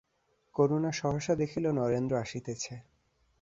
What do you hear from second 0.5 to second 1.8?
করুণা সহসা দেখিল